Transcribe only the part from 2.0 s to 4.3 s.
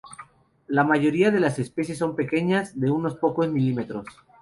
pequeñas, de unos pocos milímetros.